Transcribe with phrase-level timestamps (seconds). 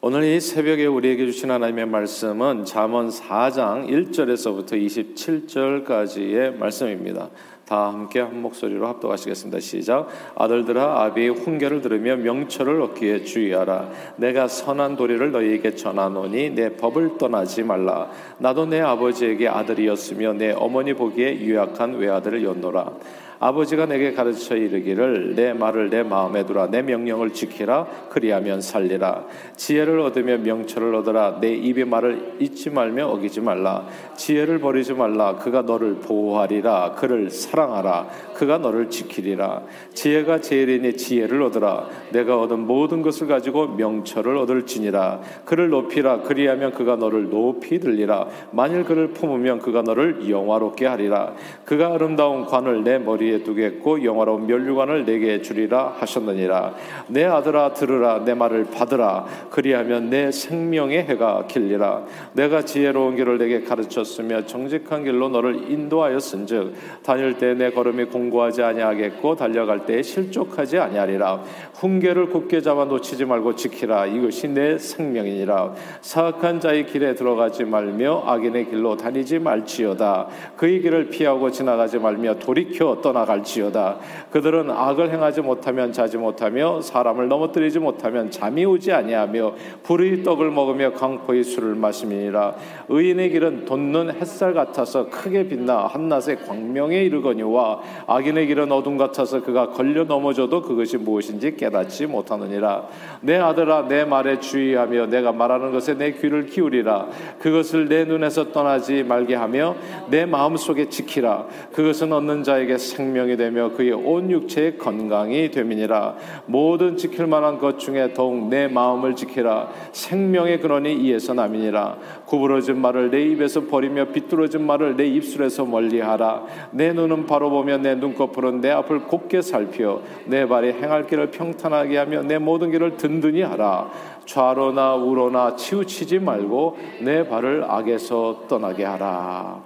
[0.00, 7.30] 오늘 이 새벽에 우리에게 주신 하나님의 말씀은 잠언 4장 1절에서부터 27절까지의 말씀입니다.
[7.66, 9.58] 다 함께 한 목소리로 합독하시겠습니다.
[9.58, 10.06] 시작.
[10.36, 13.90] 아들들아 아비의 훈계를 들으며 명철을 얻기에 주의하라.
[14.18, 18.08] 내가 선한 도리를 너희에게 전하노니 내 법을 떠나지 말라.
[18.38, 22.92] 나도 내 아버지에게 아들이었으며 내 어머니 보기에 유약한 외아들을 였노라.
[23.40, 26.70] 아버지가 내게 가르쳐 이르기를 내 말을 내 마음에 두라.
[26.70, 27.86] 내 명령을 지키라.
[28.08, 29.26] 그리하면 살리라.
[29.54, 31.38] 지혜를 얻으며 명철을 얻어라.
[31.40, 33.86] 내 입의 말을 잊지 말며 어기지 말라.
[34.16, 35.36] 지혜를 버리지 말라.
[35.36, 36.94] 그가 너를 보호하리라.
[36.96, 38.08] 그를 사랑하라.
[38.34, 39.62] 그가 너를 지키리라.
[39.94, 41.88] 지혜가 제일이니 지혜를 얻으라.
[42.10, 45.20] 내가 얻은 모든 것을 가지고 명철을 얻을지니라.
[45.44, 46.22] 그를 높이라.
[46.22, 48.26] 그리하면 그가 너를 높이 들리라.
[48.50, 51.34] 만일 그를 품으면 그가 너를 영화롭게 하리라.
[51.64, 56.74] 그가 아름다운 관을 내 머리 위에 두겠고 영화로운 멸류관을 내게 주리라 하셨느니라.
[57.08, 59.26] 내 아들아 들으라 내 말을 받으라.
[59.50, 62.04] 그리하면 내 생명의 해가 길리라.
[62.32, 69.34] 내가 지혜로운 길을 내게 가르쳤으며 정직한 길로 너를 인도하였은즉 다닐 때 내 걸음이 공고하지 아니하겠고
[69.34, 71.42] 달려갈 때 실족하지 아니하리라.
[71.74, 74.06] 훈계를 굳게 잡아 놓치지 말고 지키라.
[74.06, 75.74] 이것이 내 생명이니라.
[76.00, 80.28] 사악한 자의 길에 들어가지 말며 악인의 길로 다니지 말지어다.
[80.56, 83.96] 그의 길을 피하고 지나가지 말며 돌이켜 떠나 떠나갈지어다.
[84.30, 90.92] 그들은 악을 행하지 못하면 자지 못하며 사람을 넘어뜨리지 못하면 잠이 오지 아니하며 불의 떡을 먹으며
[90.92, 92.54] 강포의 술을 마심이니라.
[92.88, 99.70] 의인의 길은 돋는 햇살 같아서 크게 빛나 한낮의 광명에 이르거니와 악인의 길은 어둠 같아서 그가
[99.70, 102.86] 걸려 넘어져도 그것이 무엇인지 깨닫지 못하느니라.
[103.20, 107.08] 내 아들아 내 말에 주의하며 내가 말하는 것에 내 귀를 기울이라.
[107.40, 109.74] 그것을 내 눈에서 떠나지 말게 하며
[110.08, 111.46] 내 마음 속에 지키라.
[111.72, 116.16] 그것은 얻는 자에게 생 생명이 되며 그의 온 육체의 건강이 됨이니라.
[116.46, 119.68] 모든 지킬 만한 것 중에 더욱 내 마음을 지키라.
[119.92, 121.96] 생명의 근원이 이에서 남이니라.
[122.26, 126.44] 구부러진 말을 내 입에서 버리며 비뚤어진 말을 내 입술에서 멀리하라.
[126.72, 131.96] 내 눈은 바로 보며 내 눈꺼풀은 내 앞을 곱게 살피어 내 발이 행할 길을 평탄하게
[131.96, 133.90] 하며 내 모든 길을 든든히 하라.
[134.26, 139.62] 좌로나 우로나 치우치지 말고 내 발을 악에서 떠나게 하라.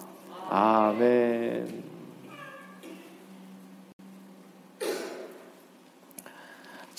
[0.49, 1.92] 아멘.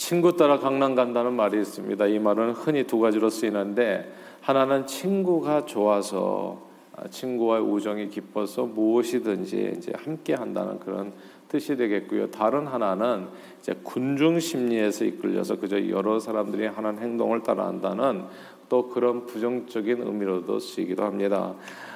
[0.03, 2.07] 친구 따라 강남 간다는 말이 있습니다.
[2.07, 6.61] 이 말은 흔히 두 가지로 쓰이는데 하나는 친구가 좋아서
[6.93, 11.13] 아, 친구와의 우정이 깊어서 무엇이든지 이제 함께 한다는 그런
[11.47, 12.31] 뜻이 되겠고요.
[12.31, 13.27] 다른 하나는
[13.61, 18.25] 이제 군중 심리에서 이끌려서 그저 여러 사람들이 하는 행동을 따라한다는
[18.67, 21.53] 또 그런 부정적인 의미로도 쓰이기도 합니다.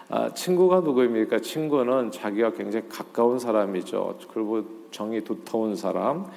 [0.07, 1.39] 아, 친구가 누구입니까?
[1.39, 4.18] 친구는 자기와 굉장히 가까운 사람이죠.
[4.34, 6.29] 그리고 정이 두터운 사람, 아,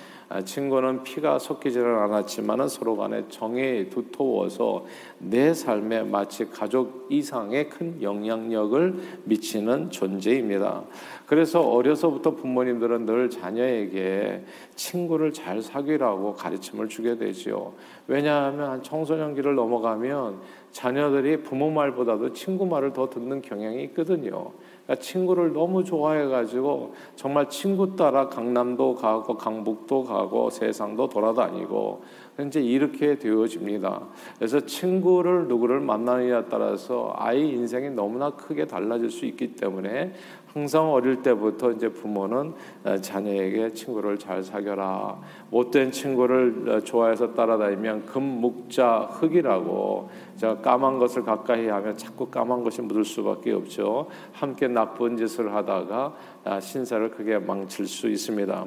[0.45, 4.87] 친구는 피가 섞이지는 않았지만 서로 간에 정이 두터워서
[5.19, 10.85] 내 삶에 마치 가족 이상의 큰 영향력을 미치는 존재입니다.
[11.27, 14.45] 그래서 어려서부터 부모님들은 늘 자녀에게
[14.77, 17.73] 친구를 잘 사귀라고 가르침을 주게 되지요.
[18.07, 20.39] 왜냐하면 청소년기를 넘어가면
[20.71, 24.53] 자녀들이 부모 말보다도 친구 말을 더 듣는 경향이 있거든요.
[24.91, 32.03] 그러니까 친구를 너무 좋아해가지고 정말 친구 따라 강남도 가고 강북도 가고 세상도 돌아다니고
[32.47, 34.03] 이제 이렇게 되어집니다.
[34.39, 40.13] 그래서 친구를 누구를 만나느냐에 따라서 아이 인생이 너무나 크게 달라질 수 있기 때문에
[40.53, 45.21] 항상 어릴 때부터 이제 부모는 어, 자녀에게 친구를 잘 사겨라.
[45.51, 52.83] 못된 친구를 어, 좋아해서 따라다니면 금묵자 흙이라고 제가 까만 것을 가까이 하면 자꾸 까만 것이
[52.83, 54.09] 묻을 수밖에 없죠.
[54.33, 58.67] 함께 나쁜 짓을 하다가 아, 신사를 크게 망칠 수 있습니다.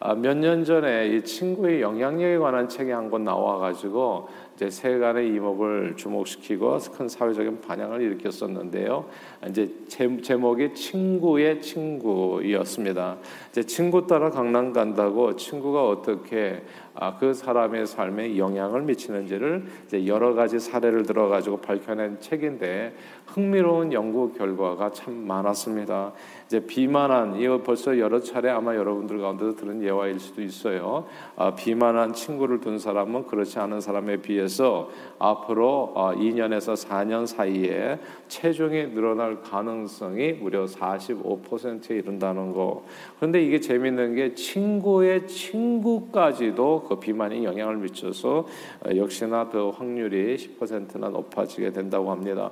[0.00, 4.28] 아, 몇년 전에 이 친구의 영향력에 관한 책이 한 권 나와가지고
[4.60, 9.06] 이제 세간의 이목을 주목시키고 큰 사회적인 반향을 일으켰었는데요.
[9.48, 13.16] 이제 제목이 친구의 친구였습니다.
[13.48, 16.62] 이제 친구 따라 강남 간다고 친구가 어떻게
[16.92, 22.94] 아, 그 사람의 삶에 영향을 미치는지를 이제 여러 가지 사례를 들어가지고 밝혀낸 책인데
[23.28, 26.12] 흥미로운 연구 결과가 참 많았습니다.
[26.44, 31.06] 이제 비만한 이거 벌써 여러 차례 아마 여러분들 가운데서 들은 예화일 수도 있어요.
[31.36, 37.98] 아, 비만한 친구를 둔 사람은 그렇지 않은 사람에 비해 서 앞으로 어, 2년에서 4년 사이에
[38.28, 42.84] 체중이 늘어날 가능성이 무려 45%에 이른다는 거.
[43.16, 48.46] 그런데 이게 재밌는 게 친구의 친구까지도 그 비만이 영향을 미쳐서
[48.86, 52.50] 어, 역시나 그 확률이 10%나 높아지게 된다고 합니다.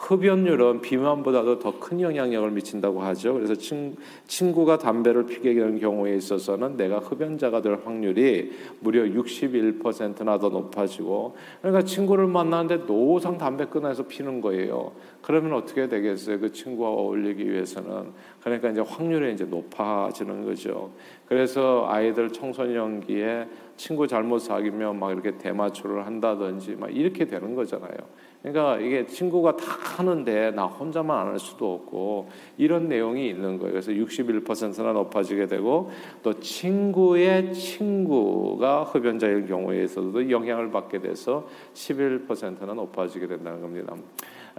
[0.00, 3.34] 흡연율은 비만보다도 더 큰 영향력을 미친다고 하죠.
[3.34, 10.48] 그래서 친, 친구가 담배를 피게 되는 경우에 있어서는 내가 흡연자가 될 확률이 무려 61%나 더
[10.50, 14.92] 높아지고 그러니까 친구를 만나는데 노상 담배 끊어서 피는 거예요.
[15.22, 16.40] 그러면 어떻게 되겠어요?
[16.40, 20.90] 그 친구와 어울리기 위해서는 그러니까 이제 확률이 이제 높아지는 거죠.
[21.26, 27.96] 그래서 아이들 청소년기에 친구 잘못 사귀면 막 이렇게 대마초를 한다든지 막 이렇게 되는 거잖아요.
[28.42, 29.64] 그러니까 이게 친구가 다
[29.98, 33.72] 하는데 나 혼자만 안 할 수도 없고 이런 내용이 있는 거예요.
[33.72, 35.90] 그래서 61%나 높아지게 되고
[36.22, 43.94] 또 친구의 친구가 흡연자일 경우에서도 영향을 받게 돼서 11%나 높아지게 된다는 겁니다.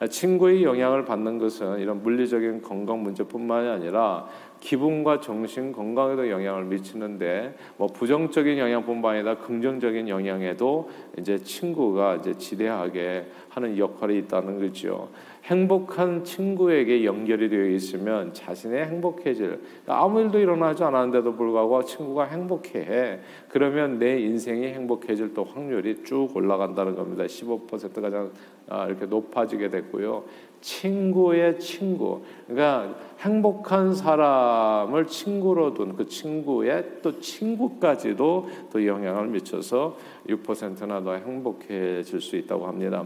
[0.09, 4.27] 친구의 영향을 받는 것은 이런 물리적인 건강 문제뿐만이 아니라
[4.61, 13.25] 기분과 정신 건강에도 영향을 미치는데 뭐 부정적인 영향뿐만 아니라 긍정적인 영향에도 이제 친구가 이제 지대하게
[13.49, 15.09] 하는 역할이 있다는 거죠.
[15.43, 23.19] 행복한 친구에게 연결이 되어 있으면 자신의 행복해질 아무 일도 일어나지 않았는데도 불구하고 친구가 행복해
[23.49, 27.23] 그러면 내 인생이 행복해질 또 확률이 쭉 올라간다는 겁니다.
[27.25, 28.31] 15% 가장
[28.69, 30.23] 아, 이렇게 높아지게 됐고요.
[30.61, 32.21] 친구의 친구.
[32.47, 39.95] 그러니까 행복한 사람을 친구로 둔 그 친구의 또 친구까지도 또 영향을 미쳐서
[40.27, 43.03] 6%나 더 행복해질 수 있다고 합니다.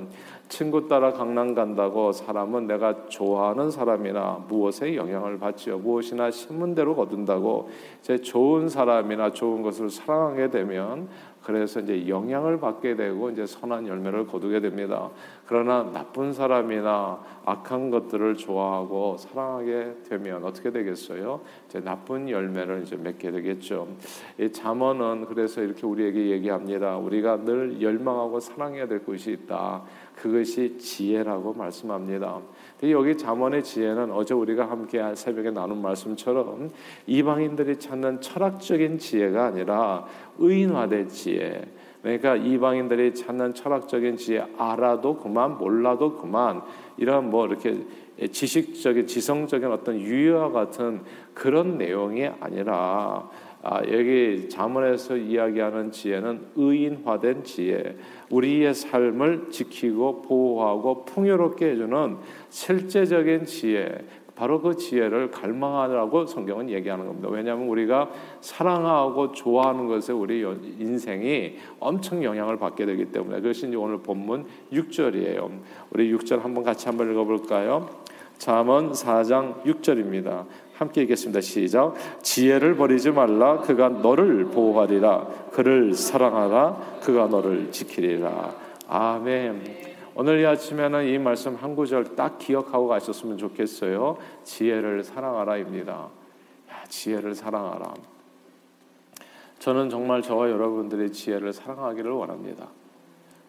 [0.48, 5.80] 친구 따라 강남 간다고 사람은 내가 좋아하는 사람이나 무엇에 영향을 받지요.
[5.80, 7.70] 무엇이나 신문대로 거둔다고
[8.02, 11.10] 제 좋은 사람이나 좋은 것을 사랑하게 되면
[11.46, 15.10] 그래서 이제 영향을 받게 되고 이제 선한 열매를 거두게 됩니다.
[15.46, 21.42] 그러나 나쁜 사람이나 악한 것들을 좋아하고 사랑하게 되면 어떻게 되겠어요?
[21.68, 23.88] 이제 나쁜 열매를 이제 맺게 되겠죠.
[24.40, 26.98] 이 잠언은 그래서 이렇게 우리에게 얘기합니다.
[26.98, 29.84] 우리가 늘 열망하고 사랑해야 될 것이 있다.
[30.16, 32.40] 그것이 지혜라고 말씀합니다.
[32.84, 36.70] 여기 잠언의 지혜는 어제 우리가 함께 새벽에 나눈 말씀처럼
[37.08, 40.06] 이방인들이 찾는 철학적인 지혜가 아니라
[40.38, 41.64] 의인화된 지혜.
[42.06, 46.62] 그러니까 이방인들이 찾는 철학적인 지혜 알아도 그만 몰라도 그만
[46.98, 47.84] 이런 뭐 이렇게
[48.32, 51.02] 지식적인 지성적인 어떤 유효와 같은
[51.34, 53.30] 그런 내용이 아니라
[53.68, 57.98] 아, 여기 자문에서 이야기하는 지혜는 의인화된 지혜,
[58.30, 62.18] 우리의 삶을 지키고 보호하고 풍요롭게 해주는
[62.50, 67.30] 실제적인 지혜, 바로 그 지혜를 갈망하라고 성경은 얘기하는 겁니다.
[67.32, 68.12] 왜냐하면 우리가
[68.42, 70.42] 사랑하고 좋아하는 것에 우리
[70.78, 75.60] 인생이 엄청 영향을 받게 되기 때문에 그것이 오늘 본문 6절이에요.
[75.92, 78.05] 우리 6절 한번 같이 한번 읽어볼까요?
[78.38, 80.46] 잠언 4장 6절입니다.
[80.76, 81.42] 함께 읽겠습니다.
[81.42, 81.96] 시작.
[82.22, 83.60] 지혜를 버리지 말라.
[83.60, 85.28] 그가 너를 보호하리라.
[85.52, 87.00] 그를 사랑하라.
[87.02, 88.54] 그가 너를 지키리라.
[88.88, 89.86] 아멘.
[90.16, 94.18] 오늘 이 아침에는 이 말씀 한 구절 딱 기억하고 가셨으면 좋겠어요.
[94.44, 95.94] 지혜를 사랑하라입니다.
[95.94, 97.94] 야, 지혜를 사랑하라.
[99.60, 102.68] 저는 정말 저와 여러분들의 지혜를 사랑하기를 원합니다.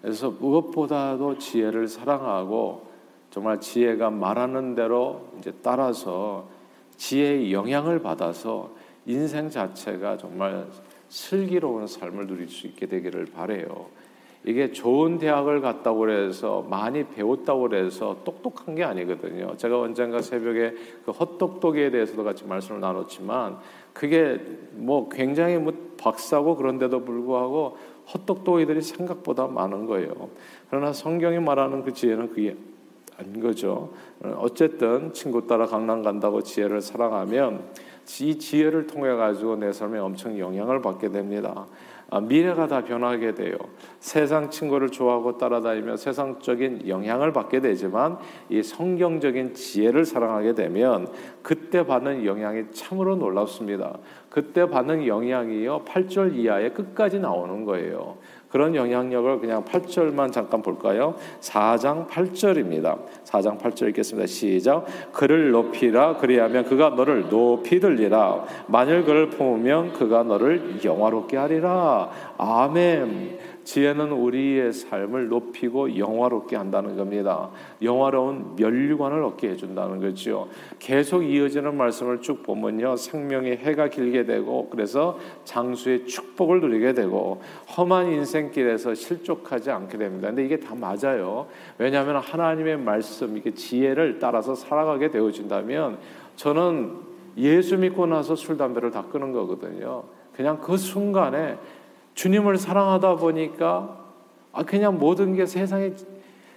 [0.00, 2.86] 그래서 무엇보다도 지혜를 사랑하고
[3.36, 6.48] 정말 지혜가 말하는 대로 이제 따라서
[6.96, 8.70] 지혜의 영향을 받아서
[9.04, 10.66] 인생 자체가 정말
[11.10, 13.88] 슬기로운 삶을 누릴 수 있게 되기를 바래요.
[14.42, 19.54] 이게 좋은 대학을 갔다고 해서 많이 배웠다고 해서 똑똑한 게 아니거든요.
[19.58, 20.72] 제가 언젠가 새벽에
[21.04, 23.58] 그 헛똑똑이에 대해서도 같이 말씀을 나눴지만
[23.92, 24.40] 그게
[24.72, 27.76] 뭐 굉장히 뭐 박사고 그런데도 불구하고
[28.14, 30.30] 헛똑똑이들이 생각보다 많은 거예요.
[30.70, 32.56] 그러나 성경이 말하는 그 지혜는 그게
[33.18, 33.92] 아닌 거죠.
[34.36, 37.64] 어쨌든 친구 따라 강남 간다고 지혜를 사랑하면
[38.20, 41.66] 이 지혜를 통해 가지고 내 삶에 엄청 영향을 받게 됩니다.
[42.08, 43.56] 아, 미래가 다 변하게 돼요.
[43.98, 51.08] 세상 친구를 좋아하고 따라다니며 세상적인 영향을 받게 되지만 이 성경적인 지혜를 사랑하게 되면
[51.42, 53.98] 그때 받는 영향이 참으로 놀랍습니다.
[54.30, 58.18] 그때 받는 영향이요 8절 이하에 끝까지 나오는 거예요.
[58.56, 61.14] 그런 영향력을 그냥 8절만 잠깐 볼까요?
[61.42, 62.96] 4장 8절입니다.
[63.22, 64.26] 4장 8절 읽겠습니다.
[64.26, 64.86] 시작.
[65.12, 68.46] 그를 높이라 그리하면 그가 너를 높이 들리라.
[68.68, 72.08] 만일 그를 품으면 그가 너를 영화롭게 하리라.
[72.38, 73.55] 아멘.
[73.66, 77.50] 지혜는 우리의 삶을 높이고 영화롭게 한다는 겁니다.
[77.82, 80.48] 영화로운 멸류관을 얻게 해준다는 거죠.
[80.78, 82.94] 계속 이어지는 말씀을 쭉 보면요.
[82.94, 87.42] 생명의 해가 길게 되고 그래서 장수의 축복을 누리게 되고
[87.76, 90.28] 험한 인생길에서 실족하지 않게 됩니다.
[90.28, 91.48] 근데 이게 다 맞아요.
[91.76, 95.98] 왜냐하면 하나님의 말씀, 이게 지혜를 따라서 살아가게 되어진다면
[96.36, 96.92] 저는
[97.36, 100.04] 예수 믿고 나서 술, 담배를 다 끊은 거거든요.
[100.36, 101.56] 그냥 그 순간에
[102.16, 104.04] 주님을 사랑하다 보니까
[104.52, 105.92] 아 그냥 모든 게 세상에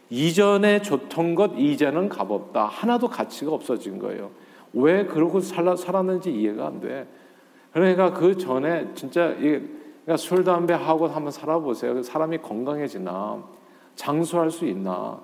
[0.09, 2.65] 이전에 좋던 것 이제는 값없다.
[2.65, 4.31] 하나도 가치가 없어진 거예요.
[4.73, 7.07] 왜 그러고 살아, 살았는지 이해가 안 돼.
[7.73, 9.61] 그러니까 그 전에 진짜 이
[10.05, 12.01] 그러니까 술 담배 하고 한번 살아보세요.
[12.01, 13.43] 사람이 건강해지나
[13.95, 15.19] 장수할 수 있나?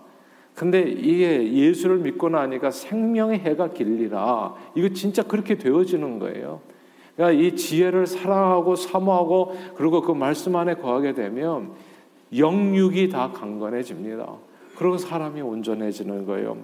[0.53, 4.53] 근데 이게 예수를 믿고 나니까 생명의 해가 길리라.
[4.75, 6.61] 이거 진짜 그렇게 되어지는 거예요.
[7.15, 11.71] 그러니까 이 지혜를 사랑하고 사모하고 그리고 그 말씀 안에 거하게 되면
[12.35, 14.27] 영육이 다 강건해집니다.
[14.77, 16.57] 그리고 사람이 온전해지는 거예요.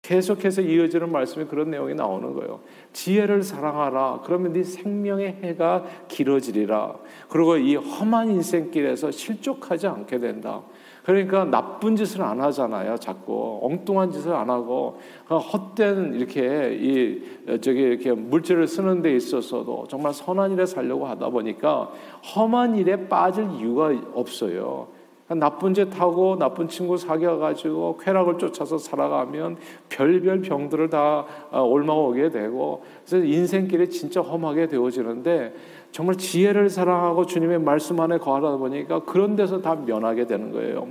[0.00, 2.60] 계속해서 이어지는 말씀에 그런 내용이 나오는 거예요.
[2.92, 4.22] 지혜를 사랑하라.
[4.24, 6.94] 그러면 네 생명의 해가 길어지리라.
[7.28, 10.62] 그리고 이 험한 인생길에서 실족하지 않게 된다.
[11.08, 12.98] 그러니까 나쁜 짓을 안 하잖아요.
[12.98, 15.00] 자꾸 엉뚱한 짓을 안 하고
[15.30, 21.90] 헛된 이렇게 이 저기 이렇게 물질을 쓰는 데 있어서도 정말 선한 일에 살려고 하다 보니까
[22.36, 24.88] 험한 일에 빠질 이유가 없어요.
[25.28, 29.56] 나쁜 짓 하고 나쁜 친구 사귀어가지고 쾌락을 쫓아서 살아가면
[29.88, 35.54] 별별 병들을 다 어, 옮아오게 되고 그래서 인생길이 진짜 험하게 되어지는데
[35.90, 40.86] 정말 지혜를 사랑하고 주님의 말씀 안에 거하다 보니까 그런 데서 다 면하게 되는 거예요.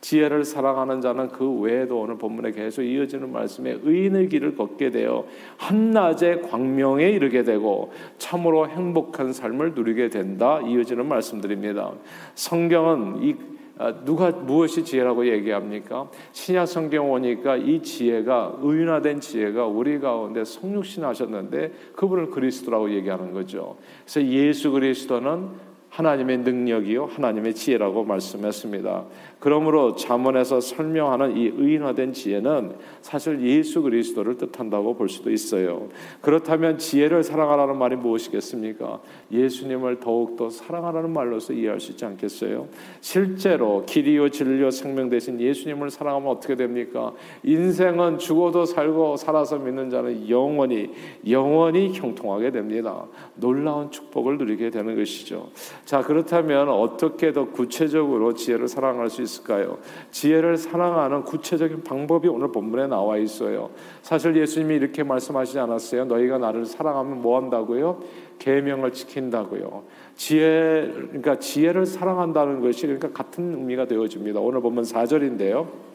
[0.00, 5.24] 지혜를 사랑하는 자는 그 외에도 오늘 본문에 계속 이어지는 말씀에 의인의 길을 걷게 되어
[5.58, 10.60] 한낮의 광명에 이르게 되고 참으로 행복한 삶을 누리게 된다.
[10.60, 11.92] 이어지는 말씀드립니다.
[12.34, 13.59] 성경은 이 아,
[14.04, 16.10] 누가 무엇이 지혜라고 얘기합니까?
[16.32, 23.76] 신약 성경 오니까 이 지혜가 의인화된 지혜가 우리 가운데 성육신 하셨는데 그분을 그리스도라고 얘기하는 거죠.
[24.04, 29.04] 그래서 예수 그리스도는 하나님의 능력이요 하나님의 지혜라고 말씀했습니다.
[29.40, 35.88] 그러므로 잠언에서 설명하는 이 의인화된 지혜는 사실 예수 그리스도를 뜻한다고 볼 수도 있어요.
[36.20, 39.00] 그렇다면 지혜를 사랑하라는 말이 무엇이겠습니까?
[39.32, 42.68] 예수님을 더욱더 사랑하라는 말로서 이해할 수 있지 않겠어요?
[43.00, 47.12] 실제로 길이요 진리요 생명 대신 예수님을 사랑하면 어떻게 됩니까?
[47.42, 50.90] 인생은 죽어도 살고 살아서 믿는 자는 영원히
[51.28, 53.06] 영원히 형통하게 됩니다.
[53.36, 55.48] 놀라운 축복을 누리게 되는 것이죠.
[55.86, 59.78] 자, 그렇다면 어떻게 더 구체적으로 지혜를 사랑할 수 있을까요?
[60.10, 63.70] 지혜를 사랑하는 구체적인 방법이 오늘 본문에 나와 있어요.
[64.02, 66.06] 사실 예수님이 이렇게 말씀하시지 않았어요.
[66.06, 68.02] 너희가 나를 사랑하면 뭐 한다고요?
[68.38, 69.84] 계명을 지킨다고요.
[70.16, 74.40] 지혜 그러니까 지혜를 사랑한다는 것이 그러니까 같은 의미가 되어집니다.
[74.40, 75.90] 오늘 보면 4절인데요.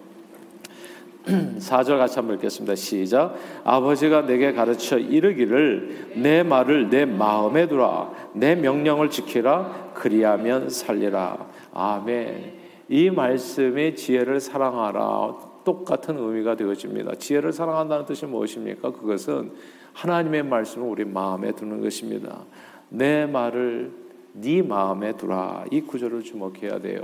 [1.26, 2.76] 4절 같이 한번 읽겠습니다.
[2.76, 3.36] 시작.
[3.64, 8.12] 아버지가 내게 가르쳐 이르기를 내 말을 내 마음에 두라.
[8.34, 9.92] 내 명령을 지키라.
[9.96, 11.48] 그리하면 살리라.
[11.74, 12.65] 아멘.
[12.88, 15.56] 이 말씀이 지혜를 사랑하라.
[15.64, 17.16] 똑같은 의미가 되어집니다.
[17.16, 18.92] 지혜를 사랑한다는 뜻이 무엇입니까?
[18.92, 19.52] 그것은
[19.94, 22.46] 하나님의 말씀을 우리 마음에 두는 것입니다.
[22.90, 23.92] 내 말을
[24.34, 25.66] 네 마음에 두라.
[25.72, 27.02] 이 구절을 주목해야 돼요.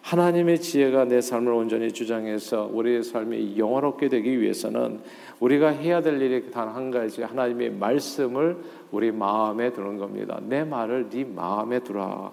[0.00, 5.00] 하나님의 지혜가 내 삶을 온전히 주장해서 우리의 삶이 영화롭게 되기 위해서는
[5.38, 8.56] 우리가 해야 될 일이 단 한 가지 하나님의 말씀을
[8.90, 10.40] 우리 마음에 두는 겁니다.
[10.42, 12.32] 내 말을 네 마음에 두라.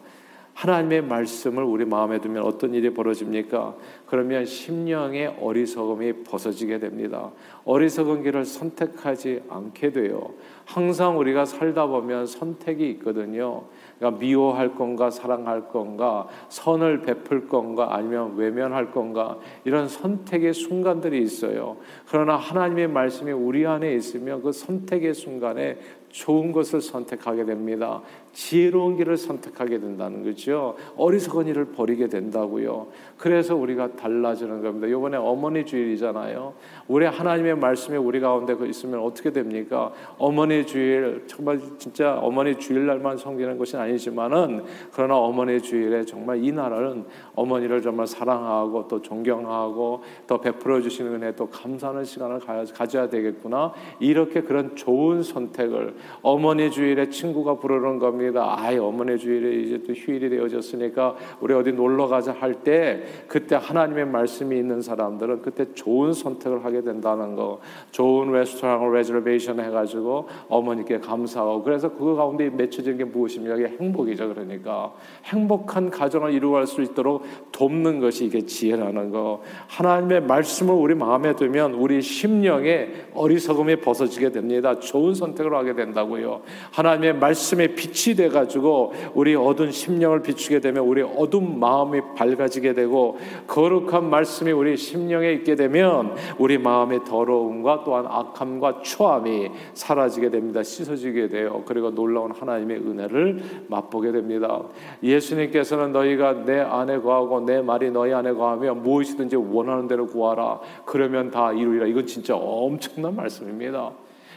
[0.60, 3.76] 하나님의 말씀을 우리 마음에 두면 어떤 일이 벌어집니까?
[4.08, 7.32] 그러면 심령의 어리석음이 벗어지게 됩니다.
[7.64, 10.32] 어리석은 길을 선택하지 않게 돼요.
[10.66, 13.64] 항상 우리가 살다 보면 선택이 있거든요.
[13.98, 21.78] 그러니까 미워할 건가 사랑할 건가 선을 베풀 건가 아니면 외면할 건가 이런 선택의 순간들이 있어요.
[22.10, 25.78] 그러나 하나님의 말씀이 우리 안에 있으면 그 선택의 순간에
[26.10, 28.02] 좋은 것을 선택하게 됩니다.
[28.34, 30.76] 지혜로운 길을 선택하게 된다는 거죠.
[30.98, 32.88] 어리석은 일을 버리게 된다고요.
[33.18, 34.88] 그래서 우리가 달라지는 겁니다.
[34.88, 36.54] 이번에 어머니 주일이잖아요.
[36.88, 39.92] 우리 하나님의 말씀이 우리 가운데 그 있으면 어떻게 됩니까?
[40.18, 47.06] 어머니 주일 정말 진짜 어머니 주일날만 섬기는 것이 아니지만은 그러나 어머니 주일에 정말 이 나라는
[47.36, 52.40] 어머니를 정말 사랑하고 또 존경하고 또 베풀어 주시는 은혜 또 감사하는 시간을
[52.74, 53.74] 가져야 되겠구나.
[54.00, 58.19] 이렇게 그런 좋은 선택을 어머니 주일에 친구가 부르는 겁니다.
[58.38, 64.08] 아이 어머니 주일에 이제 또 휴일이 되어졌으니까 우리 어디 놀러 가자 할 때 그때 하나님의
[64.08, 67.60] 말씀이 있는 사람들은 그때 좋은 선택을 하게 된다는 거.
[67.92, 73.56] 좋은 레스토랑을 레저베이션 해가지고 어머니께 감사하고 그래서 그 가운데 맺혀진 게 무엇입니까?
[73.56, 74.34] 이게 행복이죠.
[74.34, 74.94] 그러니까
[75.26, 79.42] 행복한 가정을 이루어갈 수 있도록 돕는 것이 이게 지혜라는 거.
[79.68, 84.80] 하나님의 말씀을 우리 마음에 두면 우리 심령에 어리석음이 벗어지게 됩니다.
[84.80, 85.90] 좋은 선택을 하게 된다.
[85.90, 86.42] 된다고요.
[86.72, 93.18] 하나님의 말씀에 빛이 돼 가지고 우리 어두운 심령을 비추게 되면 우리 어두운 마음이 밝아지게 되고
[93.48, 100.64] 거룩한 말씀이 우리 심령에 있게 되면 우리 마음의 더러움과 또한 악함과 추함이 사라지게 됩니다.
[100.64, 101.64] 씻어지게 돼요.
[101.66, 104.62] 그리고 놀라운 하나님의 은혜를 맛보게 됩니다.
[105.04, 110.60] 예수님께서는 너희가 내 안에 거하고 내 말이 너희 안에 거하면 무엇이든지 원하는 대로 구하라.
[110.86, 111.86] 그러면 다 이루리라.
[111.86, 113.92] 이건 진짜 엄청난 말씀입니다.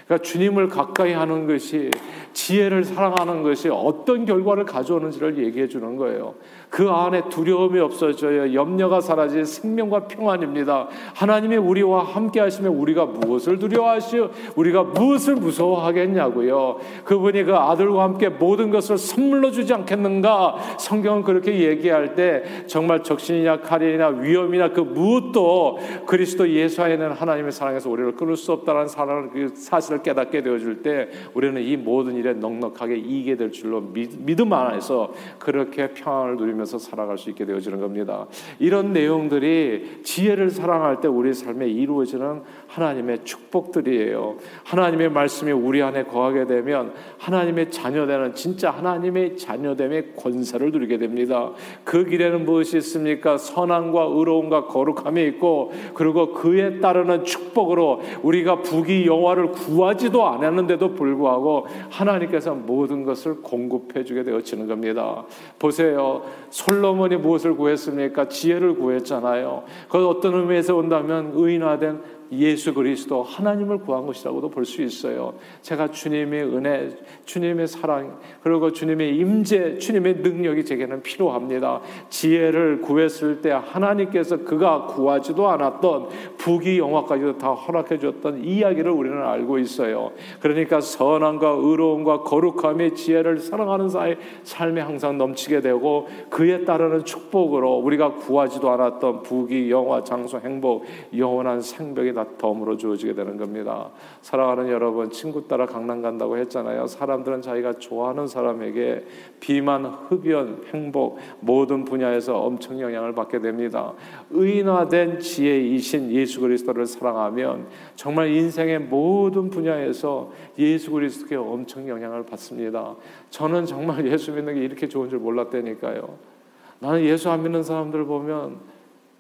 [0.05, 1.91] 그러니까 주님을 가까이 하는 것이
[2.33, 6.35] 지혜를 사랑하는 것이 어떤 결과를 가져오는지를 얘기해 주는 거예요.
[6.73, 8.55] 그 안에 두려움이 없어져요.
[8.55, 10.89] 염려가 사라질 생명과 평안입니다.
[11.15, 14.31] 하나님이 우리와 함께 하시면 우리가 무엇을 두려워하시오?
[14.57, 16.79] 우리가 무엇을 무서워하겠냐고요.
[17.05, 20.57] 그분이 그 아들과 함께 모든 것을 선물로 주지 않겠는가?
[20.79, 27.91] 성경은 그렇게 얘기할 때 정말 적신이나 칼이나 위험이나 그 무엇도 그리스도 예수 안에는 하나님의 사랑에서
[27.91, 28.87] 우리를 끊을 수 없다는
[29.31, 35.13] 그 사실을 깨닫게 되어줄 때 우리는 이 모든 일에 넉넉하게 이기게 될 줄로 믿음 안에서
[35.39, 38.27] 그렇게 평안을 누리며 살면서 살아갈 수 있게 되어지는 겁니다.
[38.59, 42.43] 이런 내용들이 지혜를 사랑할 때 우리 삶에 이루어지는
[42.73, 44.37] 하나님의 축복들이에요.
[44.65, 51.51] 하나님의 말씀이 우리 안에 거하게 되면 하나님의 자녀되는 진짜 하나님의 자녀됨의 권세를 누리게 됩니다.
[51.85, 53.37] 그 길에는 무엇이 있습니까?
[53.37, 62.55] 선함과 의로움과 거룩함이 있고 그리고 그에 따르는 축복으로 우리가 부귀 영화를 구하지도 않았는데도 불구하고 하나님께서
[62.55, 65.25] 모든 것을 공급해 주게 되어지는 겁니다.
[65.59, 66.23] 보세요.
[66.49, 68.29] 솔로몬이 무엇을 구했습니까?
[68.29, 69.65] 지혜를 구했잖아요.
[69.91, 75.35] 그 어떤 의미에서 본다면 의인화된 예수 그리스도 하나님을 구한 것이라고도 볼 수 있어요.
[75.61, 76.89] 제가 주님의 은혜,
[77.25, 81.81] 주님의 사랑, 그리고 주님의 임재, 주님의 능력이 제게는 필요합니다.
[82.09, 86.09] 지혜를 구했을 때 하나님께서 그가 구하지도 않았던
[86.39, 90.13] 부귀 영화까지도 다 허락해 줬던 이야기를 우리는 알고 있어요.
[90.41, 98.15] 그러니까 선함과 의로움과 거룩함의 지혜를 사랑하는 사의 삶에 항상 넘치게 되고 그에 따르는 축복으로 우리가
[98.15, 100.85] 구하지도 않았던 부귀 영화 장소 행복
[101.17, 103.91] 영원한 생명이 다 덤으로 주어지게 되는 겁니다.
[104.21, 106.87] 사랑하는 여러분, 친구 따라 강남 간다고 했잖아요.
[106.87, 109.05] 사람들은 자기가 좋아하는 사람에게
[109.41, 113.93] 비만, 흡연, 행복 모든 분야에서 엄청 영향을 받게 됩니다.
[114.31, 122.95] 의인화된 지혜이신 예수 그리스도를 사랑하면 정말 인생의 모든 분야에서 예수 그리스도께 엄청 영향을 받습니다.
[123.31, 126.33] 저는 정말 예수 믿는 게 이렇게 좋은 줄 몰랐다니까요.
[126.79, 128.59] 나는 예수 안 믿는 사람들 보면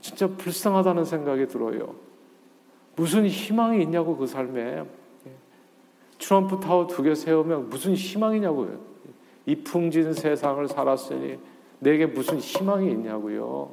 [0.01, 2.12] 진짜 불쌍하다는 생각이 들어요.
[2.97, 4.85] 무슨 희망이 있냐고 그 삶에
[6.19, 8.79] 트럼프 타워 두 개 세우면 무슨 희망이냐고요.
[9.47, 11.39] 이 풍진 세상을 살았으니
[11.81, 13.71] 내게 무슨 희망이 있냐고요.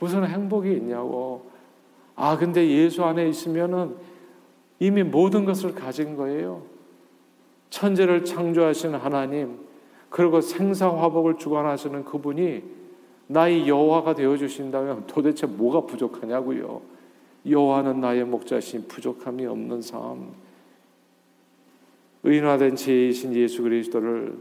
[0.00, 1.50] 무슨 행복이 있냐고.
[2.16, 3.94] 아 근데 예수 안에 있으면은
[4.80, 6.62] 이미 모든 것을 가진 거예요.
[7.70, 9.58] 천재를 창조하신 하나님
[10.10, 12.62] 그리고 생사화복을 주관하시는 그분이
[13.28, 16.80] 나의 여호와가 되어 주신다면 도대체 뭐가 부족하냐고요.
[17.46, 20.32] 여호와는 나의 목자신 부족함이 없는 삶.
[22.24, 24.36] 의인화된 지혜이신 예수 그리스도를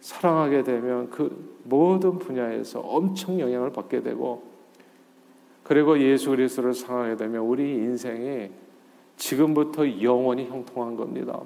[0.00, 4.42] 사랑하게 되면 그 모든 분야에서 엄청 영향을 받게 되고
[5.62, 8.50] 그리고 예수 그리스도를 사랑하게 되면 우리 인생이
[9.16, 11.40] 지금부터 영원히 형통한 겁니다.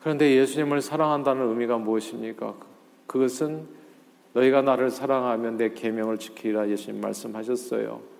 [0.00, 2.54] 그런데 예수님을 사랑한다는 의미가 무엇입니까?
[3.06, 3.66] 그것은
[4.34, 8.17] 너희가 나를 사랑하면 내 계명을 지키라 예수님 말씀하셨어요.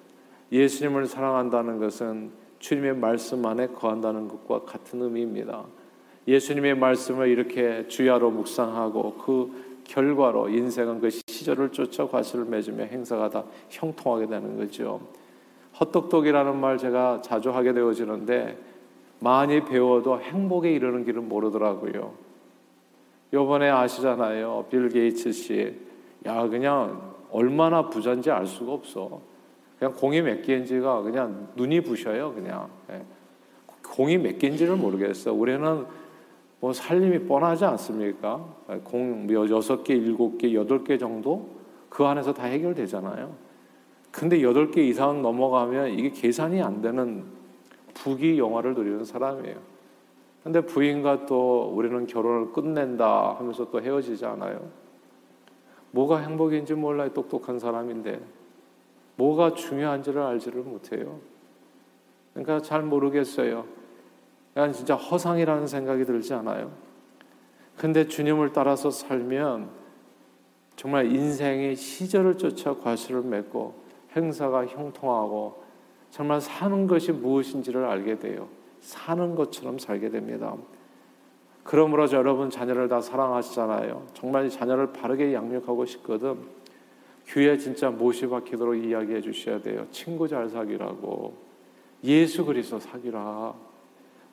[0.51, 5.65] 예수님을 사랑한다는 것은 주님의 말씀 안에 거한다는 것과 같은 의미입니다.
[6.27, 13.45] 예수님의 말씀을 이렇게 주야로 묵상하고 그 결과로 인생은 그 시절을 쫓아 과실을 맺으며 행사가 다
[13.71, 15.01] 형통하게 되는 거죠.
[15.81, 18.59] 헛똑똑이라는 말 제가 자주 하게 되어지는데
[19.21, 22.13] 많이 배워도 행복에 이르는 길은 모르더라고요.
[23.33, 24.67] 요번에 아시잖아요.
[24.71, 25.75] 빌 게이츠 씨.
[26.27, 29.21] 야, 그냥 얼마나 부자인지 알 수가 없어.
[29.79, 32.35] 그냥 공이 몇 개인지가 그냥 눈이 부셔요.
[32.35, 33.03] 그냥 예.
[33.83, 35.33] 공이 몇 개인지를 모르겠어.
[35.33, 35.87] 우리는
[36.61, 38.45] 뭐 살림이 뻔하지 않습니까?
[38.85, 41.49] 공 여섯 개, 일곱 개, 여덟 개 정도
[41.89, 43.33] 그 안에서 다 해결되잖아요.
[44.11, 47.25] 근데 여덟 개 이상 넘어가면 이게 계산이 안 되는
[47.95, 49.57] 부귀 영화를 누리는 사람이에요.
[50.43, 54.71] 근데 부인과 또 우리는 결혼을 끝낸다 하면서 또 헤어지지 않아요.
[55.91, 57.13] 뭐가 행복인지 몰라요.
[57.13, 58.21] 똑똑한 사람인데.
[59.19, 61.19] 뭐가 중요한지를 알지를 못해요.
[62.33, 63.67] 그러니까 잘 모르겠어요.
[64.55, 66.71] 그냥 진짜 허상이라는 생각이 들지 않아요.
[67.77, 69.71] 근데 주님을 따라서 살면
[70.77, 73.75] 정말 인생의 시절을 쫓아 과실을 맺고
[74.15, 75.65] 행사가 형통하고
[76.11, 78.49] 정말 사는 것이 무엇인지를 알게 돼요.
[78.81, 80.55] 사는 것처럼 살게 됩니다.
[81.65, 84.07] 그러므로 여러분 자녀를 다 사랑하시잖아요.
[84.15, 86.39] 정말 자녀를 바르게 양육하고 싶거든.
[87.29, 89.87] 귀에 진짜 못이 박히도록 이야기해 주셔야 돼요.
[89.91, 91.35] 친구 잘 사귀라고.
[92.05, 93.55] 예수 그리스도 사귀라.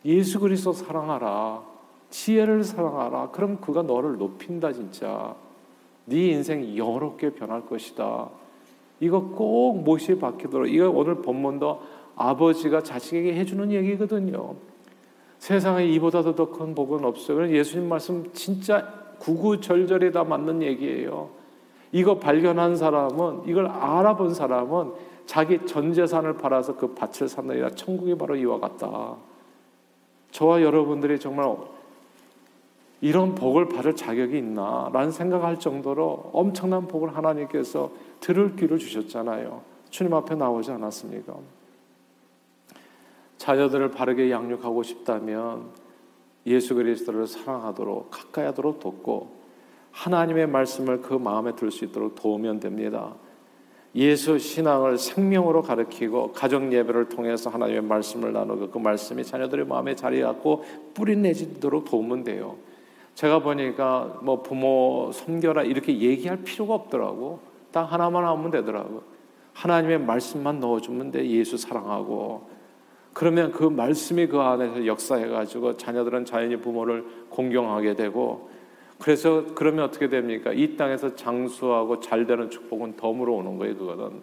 [0.06, 1.64] 예수 그리스도 사랑하라.
[2.10, 3.32] 지혜를 사랑하라.
[3.32, 5.36] 그럼 그가 너를 높인다 진짜.
[6.06, 8.30] 네 인생 영롭게 변할 것이다.
[9.00, 10.70] 이거 꼭 못이 박히도록.
[10.70, 11.82] 이거 오늘 본문도
[12.16, 14.56] 아버지가 자식에게 해주는 얘기거든요.
[15.40, 17.50] 세상에 이보다도 더 큰 복은 없어요.
[17.52, 18.88] 예수님 말씀 진짜
[19.20, 21.30] 구구절절에 다 맞는 얘기예요.
[21.96, 24.92] 이거 발견한 사람은 이걸 알아본 사람은
[25.26, 29.16] 자기 전 재산을 팔아서 그 밭을 샀느니라 천국이 바로 이와 같다.
[30.32, 31.56] 저와 여러분들이 정말
[33.00, 34.90] 이런 복을 받을 자격이 있나?
[34.92, 39.62] 라는 생각할 정도로 엄청난 복을 하나님께서 들을 귀를 주셨잖아요.
[39.90, 41.34] 주님 앞에 나오지 않았습니까?
[43.38, 45.70] 자녀들을 바르게 양육하고 싶다면
[46.46, 49.35] 예수 그리스도를 사랑하도록 가까이 하도록 돕고
[49.96, 53.16] 하나님의 말씀을 그 마음에 들 수 있도록 도우면 됩니다.
[53.96, 60.22] 예수 신앙을 생명으로 가르치고 가정 예배를 통해서 하나님의 말씀을 나누고 그 말씀이 자녀들의 마음에 자리
[60.22, 62.58] 갖고 뿌리 내지도록 도우면 돼요.
[63.16, 67.40] 제가 보니까 뭐 부모 섬겨라 이렇게 얘기할 필요가 없더라고.
[67.72, 69.04] 딱 하나만 하면 되더라고.
[69.54, 71.30] 하나님의 말씀만 넣어주면 돼.
[71.30, 72.50] 예수 사랑하고.
[73.14, 78.50] 그러면 그 말씀이 그 안에서 역사해가지고 자녀들은 자연히 부모를 공경하게 되고
[79.00, 80.52] 그래서 그러면 어떻게 됩니까?
[80.54, 84.22] 이 땅에서 장수하고 잘 되는 축복은 덤으로 오는 거예요, 그거는.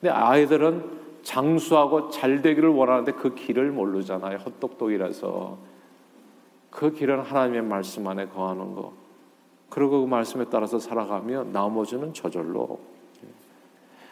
[0.00, 4.38] 근데 아이들은 장수하고 잘 되기를 원하는데 그 길을 모르잖아요.
[4.38, 5.58] 헛똑똑이라서.
[6.70, 8.92] 그 길은 하나님의 말씀 안에 거하는 거.
[9.68, 12.80] 그리고 그 말씀에 따라서 살아가면 나머지는 저절로.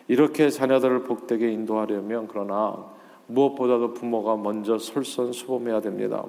[0.09, 2.85] 이렇게 자녀들을 복되게 인도하려면 그러나
[3.27, 6.25] 무엇보다도 부모가 먼저 솔선수범해야 됩니다.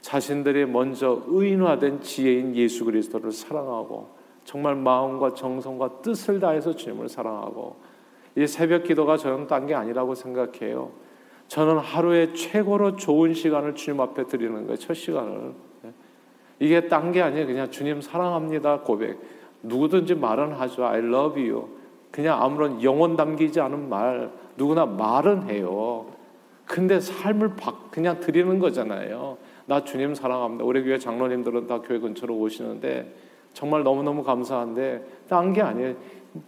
[0.00, 4.08] 자신들이 먼저 의인화된 지혜인 예수 그리스도를 사랑하고
[4.44, 7.76] 정말 마음과 정성과 뜻을 다해서 주님을 사랑하고
[8.36, 10.90] 이 새벽 기도가 저는 딴 게 아니라고 생각해요.
[11.48, 14.76] 저는 하루에 최고로 좋은 시간을 주님 앞에 드리는 거예요.
[14.76, 15.52] 첫 시간을.
[16.60, 17.46] 이게 딴 게 아니에요.
[17.46, 19.18] 그냥 주님 사랑합니다 고백.
[19.62, 20.84] 누구든지 말은 하죠.
[20.86, 21.68] I love you.
[22.10, 26.06] 그냥 아무런 영혼 담기지 않은 말 누구나 말은 해요.
[26.64, 27.52] 근데 삶을
[27.90, 29.36] 그냥 드리는 거잖아요.
[29.70, 30.64] 나 주님 사랑합니다.
[30.64, 33.14] 우리 교회 장로님들은 다 교회 근처로 오시는데
[33.52, 35.94] 정말 너무너무 감사한데 딴 게 아니에요.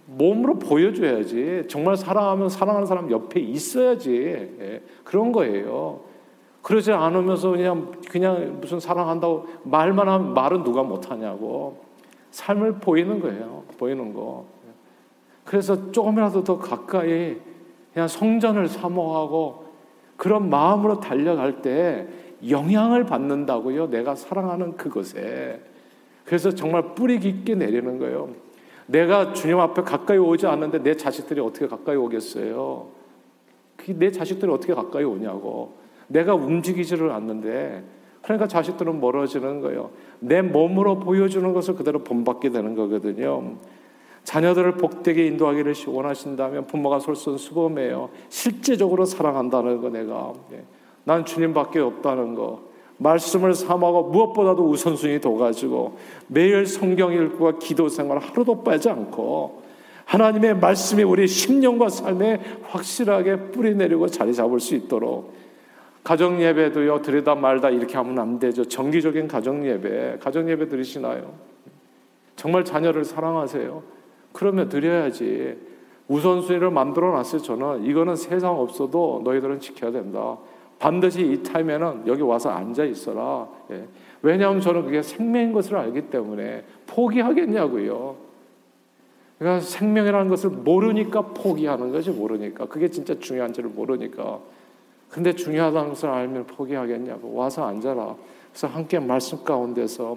[0.07, 1.67] 몸으로 보여줘야지.
[1.69, 4.13] 정말 사랑하면 사랑하는 사람 옆에 있어야지.
[4.59, 6.01] 예, 그런 거예요.
[6.63, 11.85] 그러지 않으면서 그냥 그냥 무슨 사랑한다고 말만 하면 말은 누가 못하냐고.
[12.33, 13.63] 삶을 보이는 거예요.
[13.79, 14.47] 보이는 거.
[15.45, 17.37] 그래서 조금이라도 더 가까이
[17.93, 19.67] 그냥 성전을 사모하고
[20.17, 22.09] 그런 마음으로 달려갈 때
[22.49, 23.89] 영향을 받는다고요.
[23.91, 25.61] 내가 사랑하는 그것에.
[26.25, 28.31] 그래서 정말 뿌리 깊게 내리는 거예요.
[28.87, 32.89] 내가 주님 앞에 가까이 오지 않는데 내 자식들이 어떻게 가까이 오겠어요?
[33.87, 35.75] 내 자식들이 어떻게 가까이 오냐고.
[36.09, 37.83] 내가 움직이지를 않는데
[38.23, 39.91] 그러니까 자식들은 멀어지는 거예요.
[40.21, 43.57] 내 몸으로 보여주는 것을 그대로 본받게 되는 거거든요.
[44.25, 48.11] 자녀들을 복되게 인도하기를 원하신다면 부모가 솔선수범해요.
[48.29, 50.33] 실제적으로 사랑한다는 거 내가.
[51.05, 51.13] 네.
[51.13, 52.73] 난 주님밖에 없다는 거.
[52.99, 59.63] 말씀을 삼하고 무엇보다도 우선순위 둬가지고 매일 성경 읽고와 기도 생활 하루도 빼지 않고
[60.05, 65.35] 하나님의 말씀이 우리 심령과 삶에 확실하게 뿌리 내리고 자리 잡을 수 있도록
[66.05, 68.65] 가정 예배도요 드리다 말다 이렇게 하면 안 되죠.
[68.65, 71.33] 정기적인 가정 예배, 가정 예배 드리시나요?
[72.37, 73.83] 정말 자녀를 사랑하세요.
[74.33, 75.73] 그러면 드려야지.
[76.09, 77.41] 우선순위를 만들어 놨어요.
[77.41, 80.37] 저는 이거는 세상 없어도 너희들은 지켜야 된다.
[80.83, 83.47] 반드시 이 타임에는 여기 와서 앉아 있어라.
[83.71, 83.87] 예.
[84.21, 88.17] 왜냐하면 저는 그게 생명인 것을 알기 때문에 포기하겠냐고요.
[89.39, 94.41] 그러니까 생명이라는 것을 모르니까 포기하는 거지 모르니까 그게 진짜 중요한지를 모르니까.
[95.09, 98.17] 근데 중요하다는 것을 알면 포기하겠냐고 와서 앉아라.
[98.51, 100.17] 그래서 함께 말씀 가운데서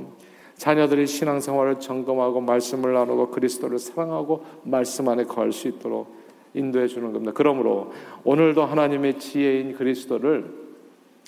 [0.56, 6.25] 자녀들이 신앙생활을 점검하고 말씀을 나누고 그리스도를 사랑하고 말씀 안에 거할 수 있도록
[6.56, 7.32] 인도해 주는 겁니다.
[7.36, 10.46] 그러므로 오늘도 하나님의 지혜인 그리스도를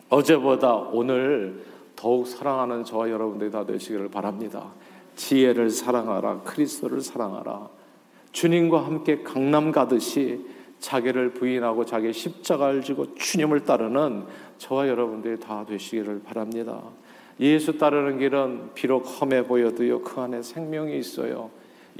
[0.09, 1.61] 어제보다 오늘
[1.95, 4.71] 더욱 사랑하는 저와 여러분들이 다 되시기를 바랍니다.
[5.15, 6.41] 지혜를 사랑하라.
[6.43, 7.69] 그리스도를 사랑하라.
[8.31, 10.45] 주님과 함께 강남 가듯이
[10.79, 14.25] 자기를 부인하고 자기 십자가를 지고 주님을 따르는
[14.59, 16.81] 저와 여러분들이 다 되시기를 바랍니다.
[17.39, 21.49] 예수 따르는 길은 비록 험해 보여도요, 그 안에 생명이 있어요.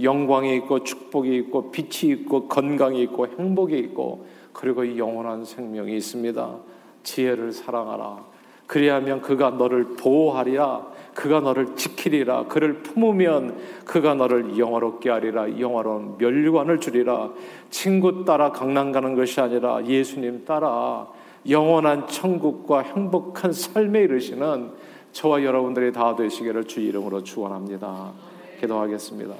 [0.02, 6.56] 영광이 있고 축복이 있고 빛이 있고 건강이 있고 행복이 있고 그리고 이 영원한 생명이 있습니다.
[7.04, 8.26] 지혜를 사랑하라.
[8.68, 10.88] 그리하면 그가 너를 보호하리라.
[11.14, 12.46] 그가 너를 지키리라.
[12.46, 15.60] 그를 품으면 그가 너를 영화롭게 하리라.
[15.60, 17.32] 영화로운 멸관을 주리라.
[17.70, 21.08] 친구 따라 강남 가는 것이 아니라 예수님 따라
[21.50, 24.72] 영원한 천국과 행복한 삶에 이르시는
[25.14, 28.12] 저와 여러분들이 다 되시기를 주 이름으로 축원합니다.
[28.60, 29.34] 기도하겠습니다.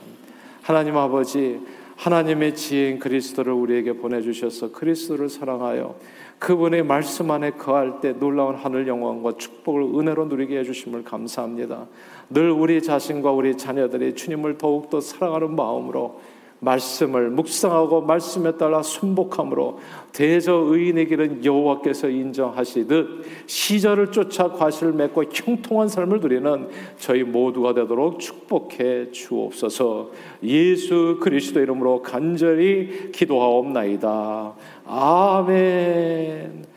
[0.68, 1.62] 하나님 아버지
[1.96, 5.96] 하나님의 지혜인 그리스도를 우리에게 보내주셔서 그리스도를 사랑하여
[6.40, 11.88] 그분의 말씀 안에 거할 때 놀라운 하늘 영광과 축복을 은혜로 누리게 해주심을 감사합니다.
[12.30, 16.20] 늘 우리 자신과 우리 자녀들이 주님을 더욱더 사랑하는 마음으로
[16.60, 19.80] 말씀을 묵상하고 말씀에 따라 순복함으로
[20.12, 28.20] 대저 의인의 길은 여호와께서 인정하시듯 시절을 쫓아 과실을 맺고 형통한 삶을 누리는 저희 모두가 되도록
[28.20, 30.12] 축복해 주옵소서.
[30.44, 34.54] 예수 그리스도 이름으로 간절히 기도하옵나이다.
[34.86, 36.77] 아멘.